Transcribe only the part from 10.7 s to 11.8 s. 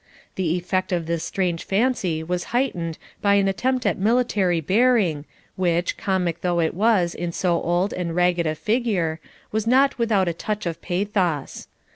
pathos.